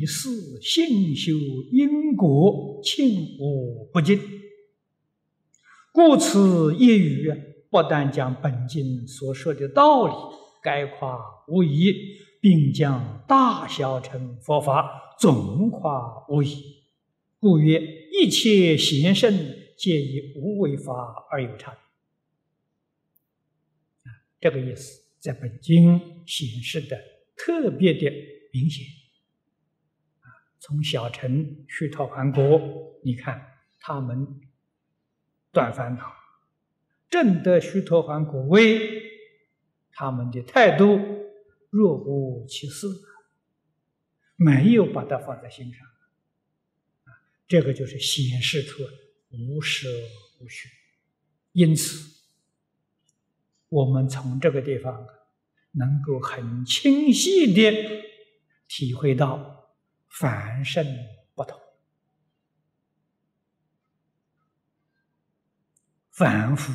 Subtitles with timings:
[0.00, 0.30] 理事
[0.62, 1.32] 信修
[1.70, 4.18] 因果，庆恶不尽。
[5.92, 7.30] 故此一语
[7.68, 10.14] 不但将本经所说的道理
[10.62, 11.92] 概括无疑，
[12.40, 16.82] 并将大小乘佛法总括无疑。
[17.38, 17.78] 故曰：
[18.18, 21.72] 一切贤圣皆以无为法而有差。
[21.72, 21.76] 啊，
[24.40, 26.98] 这个意思在本经显示的
[27.36, 28.10] 特别的
[28.54, 28.86] 明显。
[30.60, 34.40] 从小乘须陀洹国，你看他们
[35.50, 36.12] 断烦恼，
[37.08, 39.02] 正得须陀洹果位，
[39.90, 41.00] 他们的态度
[41.70, 42.86] 若无其事，
[44.36, 45.86] 没有把它放在心上。
[47.48, 48.82] 这个就是显示出
[49.30, 49.88] 无舍
[50.40, 50.68] 无虚，
[51.52, 52.22] 因此，
[53.70, 55.06] 我们从这个地方
[55.72, 57.72] 能够很清晰的
[58.68, 59.59] 体会到
[60.10, 60.84] 凡圣
[61.34, 61.58] 不同，
[66.10, 66.72] 凡夫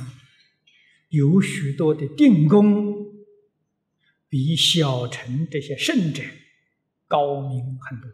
[1.09, 3.13] 有许多的定功，
[4.27, 6.23] 比小乘这些圣者
[7.07, 8.09] 高明很多。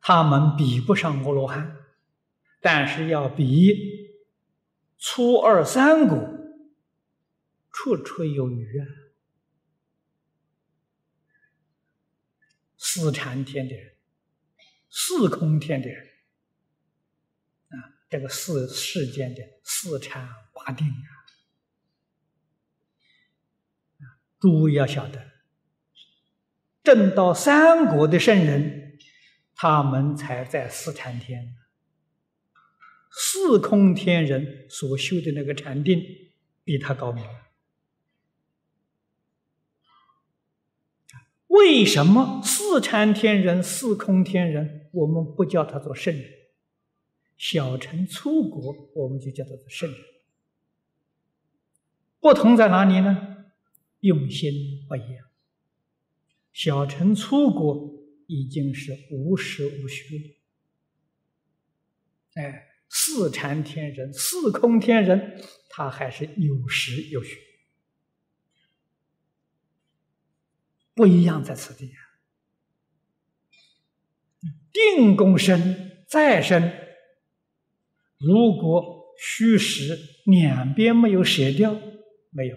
[0.00, 1.76] 他们比不上阿罗汉，
[2.60, 4.16] 但是要比
[4.98, 6.16] 初二三果
[7.72, 8.86] 绰绰有余啊！
[12.96, 13.94] 四禅天的人，
[14.88, 16.06] 四空天的人
[17.68, 21.12] 啊，这个四世间的四禅八定啊，
[24.40, 25.30] 诸位要晓得，
[26.82, 28.84] 正到三国的圣人。
[29.58, 31.56] 他们才在四禅天，
[33.10, 36.02] 四空天人所修的那个禅定，
[36.62, 37.24] 比他高明。
[41.56, 46.24] 为什么四禅天人、四空天人，我们不叫他做圣人？
[47.36, 49.98] 小乘出国，我们就叫他做圣人。
[52.20, 53.44] 不同在哪里呢？
[54.00, 55.26] 用心不一样。
[56.52, 57.94] 小乘出国。
[58.28, 60.24] 已经是无实无虚了。
[62.34, 65.40] 哎，四禅天人、四空天人，
[65.70, 67.38] 他还是有实有虚，
[70.96, 71.98] 不一样在此地啊。
[74.72, 76.72] 定功深再深，
[78.18, 81.76] 如果虚实两边没有舍掉，
[82.30, 82.56] 没有。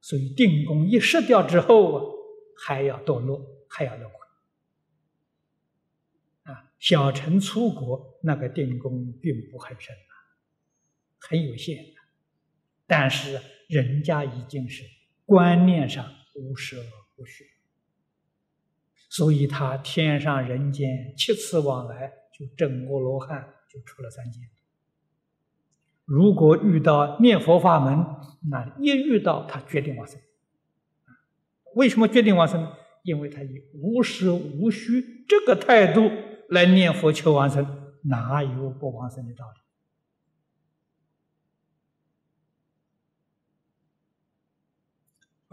[0.00, 2.12] 所以定功一失掉之后啊。
[2.58, 4.16] 还要堕落，还要轮回
[6.44, 6.72] 啊！
[6.78, 10.14] 小乘出国，那个定功并不很深啊，
[11.18, 12.00] 很有限的。
[12.86, 14.84] 但是人家已经是
[15.26, 16.76] 观念上无舍
[17.16, 17.44] 无虚，
[19.10, 24.40] 所以他天上人间七次往来，就证阿罗汉，就出了三界。
[26.04, 28.06] 如果遇到念佛法门，
[28.48, 30.20] 那一遇到他决定往生。
[31.74, 32.72] 为什么决定往生？
[33.02, 36.08] 因为他以无时无虚这个态度
[36.48, 37.66] 来念佛求往生，
[38.04, 39.65] 哪有不往生的道理？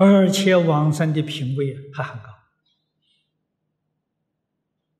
[0.03, 2.30] 而且往生的品位还很高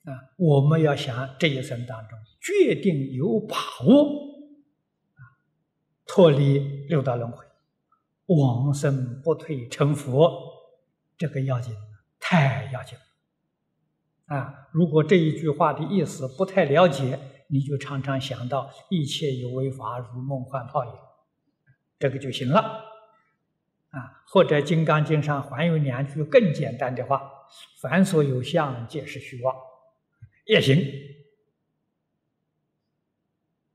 [0.10, 0.32] 啊！
[0.38, 4.06] 我们要想这一生当中决定有把握
[5.16, 5.20] 啊，
[6.06, 7.44] 脱离六道轮回，
[8.28, 10.32] 往生不退成佛。
[11.18, 11.76] 这个要紧，
[12.18, 14.70] 太要紧了啊！
[14.72, 20.92] 如果这一句话的意思不太了解，你就常常想到一切有为法如梦幻泡影，
[22.00, 22.93] 这个就行了
[23.94, 24.24] 啊！
[24.26, 27.32] 或者《金刚经》上还有两句更简单的话
[27.80, 29.56] ：“凡所有相，皆是虚妄。”
[30.46, 30.84] 也行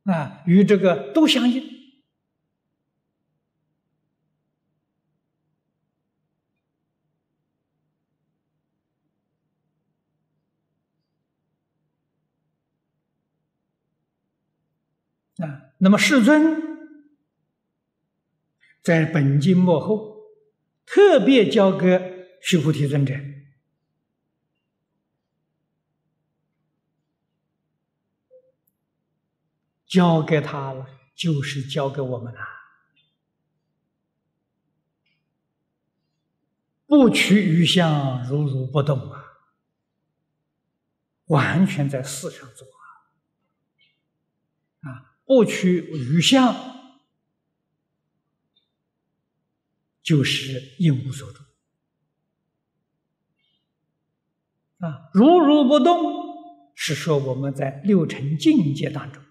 [0.04, 1.62] 啊，与这个都相应。
[15.38, 16.67] 啊，那么世尊
[18.88, 20.16] 在本经末后
[20.86, 23.12] 特别教给须菩提尊者，
[29.86, 32.40] 交给他了，就是交给我们了，
[36.86, 39.22] 不取余相，如如不动啊，
[41.26, 42.66] 完全在世上做
[44.80, 45.20] 啊，啊。
[45.26, 46.77] 不取余相，
[50.08, 51.42] 就是应无所住
[54.78, 55.10] 啊。
[55.12, 56.00] 如如不动，
[56.74, 59.22] 是说我们在六尘境界当中，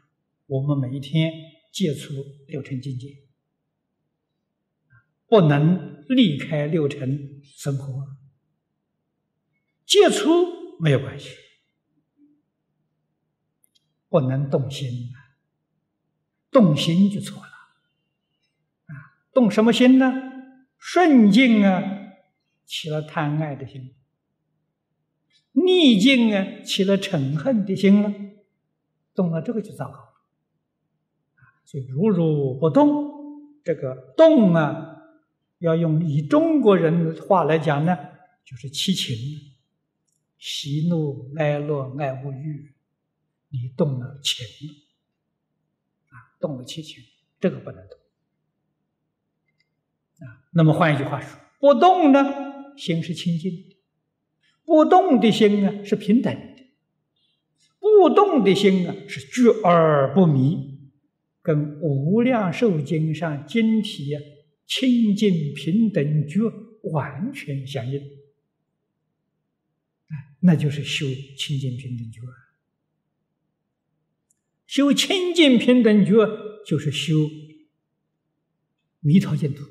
[0.46, 1.34] 我们每一天
[1.74, 2.14] 接触
[2.48, 3.08] 六尘境界，
[5.26, 8.16] 不能离开六尘生活。
[9.84, 11.32] 接触没有关系，
[14.10, 15.10] 不能动心
[16.52, 17.52] 动心就错了
[18.86, 18.94] 啊！
[19.34, 20.37] 动什么心呢？
[20.78, 21.84] 顺境啊，
[22.66, 23.94] 起了贪爱的心；
[25.52, 28.14] 逆境啊，起了嗔恨的心了。
[29.14, 30.14] 动了这个就糟糕了
[31.36, 31.42] 啊！
[31.66, 34.98] 所以如如不动，这个动啊，
[35.58, 37.98] 要用以中国人的话来讲呢，
[38.46, 39.16] 就是七情。
[40.38, 42.76] 喜怒哀乐爱恶欲，
[43.50, 44.46] 你动了情，
[46.10, 47.04] 啊，动了七情，
[47.40, 47.98] 这个不能动，
[50.20, 50.48] 啊。
[50.52, 53.78] 那么换一句话说，不动呢，心是清净的；
[54.66, 56.64] 不动的心啊，是平等的；
[57.80, 60.80] 不动的心啊，是觉而不迷，
[61.42, 64.22] 跟《无量寿经》上经体啊
[64.66, 66.42] 清净平等觉
[66.92, 68.02] 完全相应。
[70.40, 71.06] 那就是修
[71.36, 72.22] 清净平等觉，
[74.68, 76.14] 修清净平等觉
[76.66, 77.16] 就是修
[79.00, 79.64] 弥陀净土。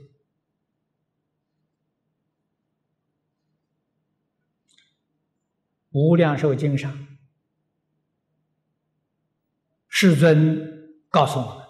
[5.97, 6.95] 无量寿经上，
[9.89, 11.65] 世尊告诉我们，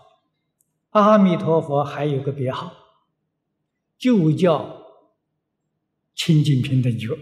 [0.90, 2.72] 阿弥陀佛还有个别号，
[3.96, 4.82] 就叫
[6.16, 7.14] 清净平等觉。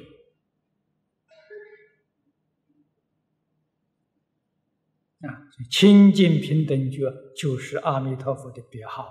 [5.29, 5.29] 啊，
[5.71, 9.03] 清净平等觉就是阿弥陀佛的别号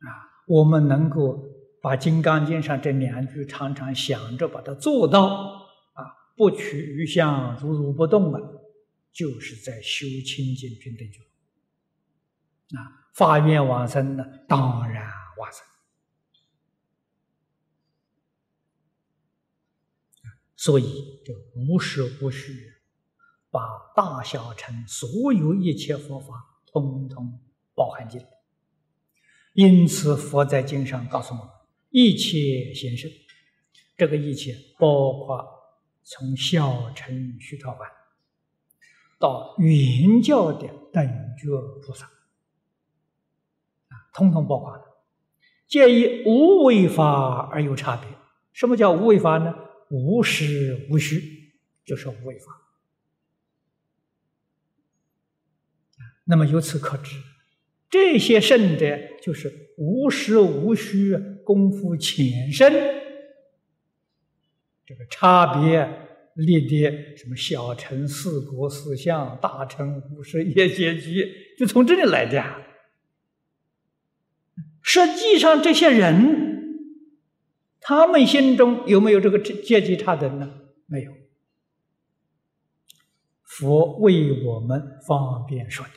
[0.00, 0.42] 啊！
[0.48, 1.44] 我们能够
[1.80, 5.59] 把《金刚经》上这两句常常想着把它做到，
[6.40, 8.40] 不取于相，如如不动啊，
[9.12, 11.20] 就是在修清净平等觉
[12.78, 13.12] 啊！
[13.12, 15.06] 发愿往生呢，当然
[15.36, 15.62] 往生。
[20.56, 22.72] 所以这无时无虚。
[23.50, 23.60] 把
[23.94, 27.38] 大小乘所有一切佛法通通
[27.74, 28.26] 包含进来，
[29.52, 31.48] 因此佛在经上告诉我们：
[31.90, 33.10] 一切行生，
[33.98, 35.59] 这个一切包括
[36.10, 37.88] 从小乘须陀洹
[39.16, 41.06] 到圆教的等
[41.38, 44.82] 觉菩萨啊，通通包括了。
[45.68, 48.08] 介以无为法而有差别。
[48.52, 49.54] 什么叫无为法呢？
[49.88, 51.52] 无实无虚，
[51.84, 52.60] 就是无为法。
[56.24, 57.22] 那么由此可知，
[57.88, 63.09] 这些圣者就是无实无虚，功夫浅深。
[64.90, 65.88] 这个差别
[66.34, 71.24] 立的什么小乘四国四相，大乘五十业阶级，
[71.56, 72.42] 就从这里来的。
[74.82, 76.90] 实际上，这些人，
[77.80, 80.50] 他们心中有没有这个阶级差等呢？
[80.86, 81.12] 没有。
[83.44, 85.92] 佛为我们方便说的。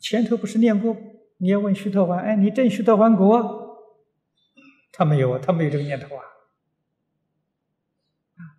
[0.00, 0.96] 前头不是念过？
[1.38, 3.66] 你要问须陀洹，哎，你证须陀洹国？
[4.92, 6.22] 他没有啊，他没有这个念头啊。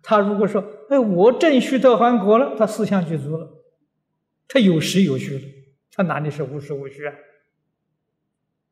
[0.02, 3.64] 他如果说，哎，我证须陀洹国了，他思想具足了，
[4.48, 5.48] 他有实有虚了，
[5.92, 7.14] 他哪里是无实无虚啊？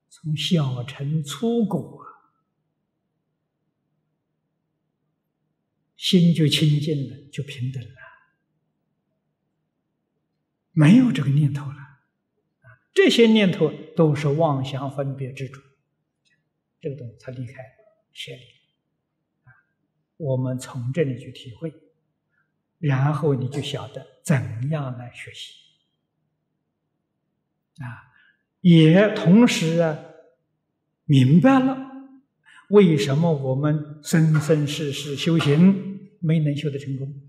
[0.09, 2.05] 从小乘出果，
[5.97, 7.97] 心就清净了，就平等了，
[10.73, 11.77] 没有这个念头了。
[12.93, 15.61] 这些念头都是妄想分别之主，
[16.81, 17.55] 这个东西才离开
[18.13, 18.60] 学离。
[20.21, 21.73] 我们从这里去体会，
[22.79, 25.55] 然后你就晓得怎样来学习
[27.79, 28.13] 啊，
[28.61, 29.99] 也同时啊
[31.07, 31.91] 明白了
[32.69, 37.23] 为什么我们生生世世修行没能修得成功。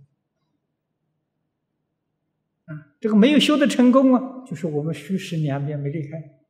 [2.66, 6.41] 啊这个没有修的成功啊，就是我们虚实两边没离开。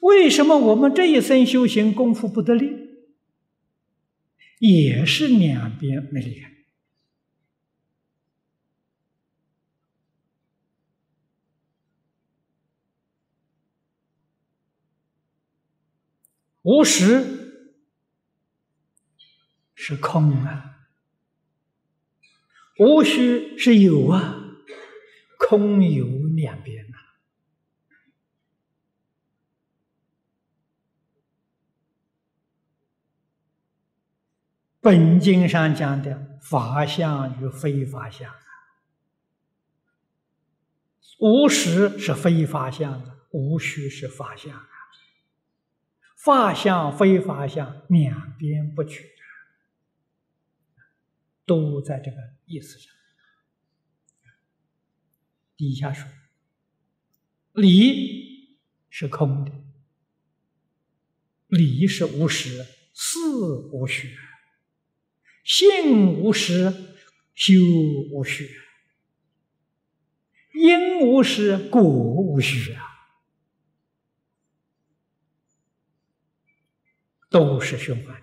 [0.00, 2.84] 为什么我们这一生修行功夫不得力？
[4.60, 6.50] 也是两边没离开。
[16.62, 17.68] 无实
[19.74, 20.70] 是空啊。
[22.78, 24.34] 无虚是有啊，
[25.38, 26.83] 空有两边
[34.84, 38.30] 本经上讲的法相与非法相，
[41.18, 44.68] 无实是非法相，无虚是法相啊。
[46.18, 49.08] 法相非法相两边不取，
[51.46, 52.92] 都在这个意思上。
[55.56, 56.06] 底下说，
[57.52, 58.58] 理
[58.90, 59.52] 是空的，
[61.46, 62.62] 理是无实，
[62.92, 63.18] 事
[63.72, 64.14] 无虚。
[65.44, 66.72] 性无实，
[67.34, 67.52] 修
[68.10, 68.46] 无虚；
[70.54, 72.82] 因无实，果无虚啊，
[77.28, 78.16] 都是循环。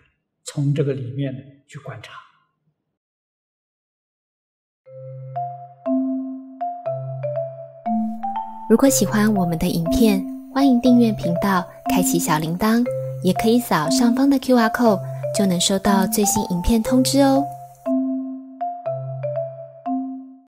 [0.44, 2.13] 从这个里面呢去观察。
[8.68, 12.84] 如果喜欢我们的影片，欢迎订阅频道，开启小铃铛，
[13.24, 15.11] 也可以扫上方的 Q R code。
[15.34, 17.46] 就能收到最新影片通知哦。